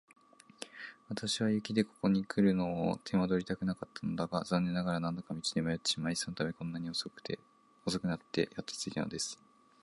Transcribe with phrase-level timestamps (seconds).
[1.09, 7.21] 私は雪でここにくるのを手間取りたくなかったのだが、残念ながら何度か道に迷ってしまい、そのためにこんなに遅く
[8.07, 9.39] なってやっと着いたのです。